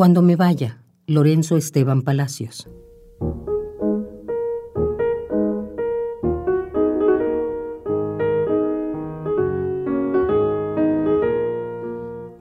Cuando 0.00 0.22
me 0.22 0.34
vaya, 0.34 0.82
Lorenzo 1.06 1.58
Esteban 1.58 2.00
Palacios. 2.00 2.66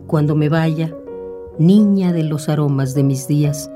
Cuando 0.07 0.35
me 0.35 0.47
vaya, 0.47 0.95
niña 1.57 2.13
de 2.13 2.23
los 2.23 2.47
aromas 2.47 2.93
de 2.93 3.03
mis 3.03 3.27
días, 3.27 3.69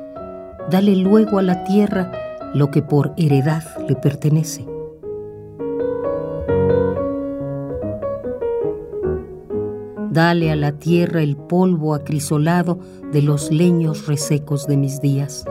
dale 0.71 0.95
luego 0.95 1.37
a 1.39 1.41
la 1.41 1.65
tierra 1.65 2.09
lo 2.53 2.71
que 2.71 2.81
por 2.81 3.13
heredad 3.17 3.65
le 3.89 3.97
pertenece. 3.97 4.65
Dale 10.13 10.51
a 10.51 10.55
la 10.55 10.73
tierra 10.73 11.23
el 11.23 11.35
polvo 11.35 11.95
acrisolado 11.95 12.77
de 13.11 13.23
los 13.23 13.51
leños 13.51 14.05
resecos 14.05 14.67
de 14.67 14.77
mis 14.77 15.01
días. 15.01 15.43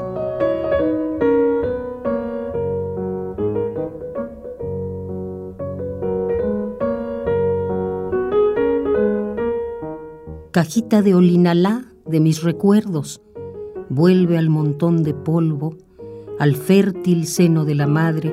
Cajita 10.52 11.02
de 11.02 11.16
olinalá 11.16 11.86
de 12.06 12.20
mis 12.20 12.44
recuerdos, 12.44 13.20
vuelve 13.88 14.38
al 14.38 14.48
montón 14.48 15.02
de 15.02 15.12
polvo, 15.12 15.76
al 16.38 16.54
fértil 16.54 17.26
seno 17.26 17.64
de 17.64 17.74
la 17.74 17.88
madre. 17.88 18.32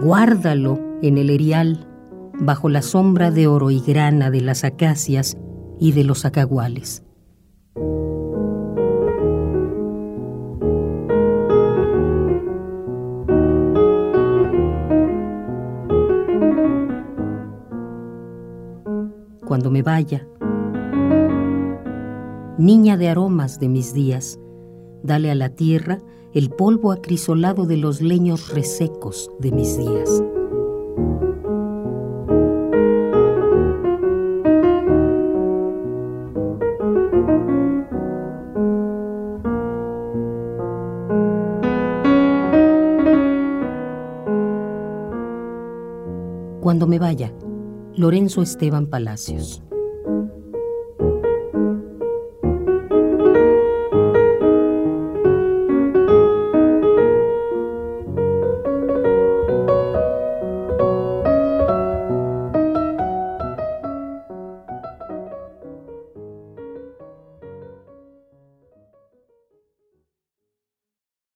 Guárdalo 0.00 0.89
en 1.02 1.18
el 1.18 1.30
erial, 1.30 1.86
bajo 2.38 2.68
la 2.68 2.82
sombra 2.82 3.30
de 3.30 3.46
oro 3.46 3.70
y 3.70 3.80
grana 3.80 4.30
de 4.30 4.40
las 4.40 4.64
acacias 4.64 5.36
y 5.78 5.92
de 5.92 6.04
los 6.04 6.24
acaguales. 6.24 7.02
Cuando 19.46 19.70
me 19.70 19.82
vaya, 19.82 20.28
niña 22.56 22.96
de 22.96 23.08
aromas 23.08 23.58
de 23.58 23.68
mis 23.68 23.92
días, 23.92 24.38
dale 25.02 25.30
a 25.30 25.34
la 25.34 25.48
tierra 25.48 25.98
el 26.32 26.50
polvo 26.50 26.92
acrisolado 26.92 27.66
de 27.66 27.76
los 27.76 28.00
leños 28.00 28.54
resecos 28.54 29.28
de 29.40 29.50
mis 29.50 29.76
días. 29.76 30.22
Cuando 46.60 46.86
me 46.86 46.98
vaya, 46.98 47.32
Lorenzo 47.96 48.42
Esteban 48.42 48.86
Palacios. 48.86 49.62